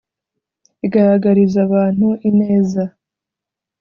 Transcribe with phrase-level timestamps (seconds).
[0.85, 2.83] Igaragariza abantu ineza